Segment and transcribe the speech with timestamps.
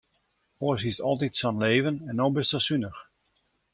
[0.69, 3.01] Oars hiest altyd sa'n leven en no bist sa sunich.